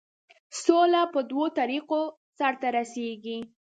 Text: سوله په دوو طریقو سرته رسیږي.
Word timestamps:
سوله 0.63 1.01
په 1.13 1.19
دوو 1.29 1.45
طریقو 1.59 2.01
سرته 2.37 2.67
رسیږي. 2.77 3.37